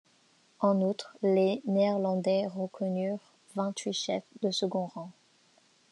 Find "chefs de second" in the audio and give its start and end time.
3.93-4.87